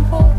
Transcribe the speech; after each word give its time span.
simple. 0.00 0.29